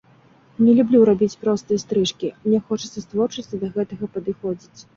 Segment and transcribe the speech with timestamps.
[0.65, 4.79] Не люблю рабіць простыя стрыжкі, мне хочацца з творчасцю да гэтага падыходзіць.